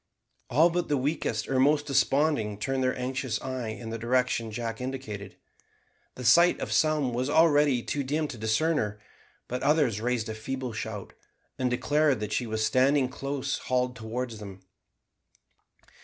[0.49, 4.81] All but the weakest or most desponding turned their anxious eyes in the direction Jack
[4.81, 5.37] indicated.
[6.15, 8.99] The sight of some was already too dim to discern her,
[9.47, 11.13] but others raised a feeble shout,
[11.59, 14.61] and declared that she was standing close hauled towards them.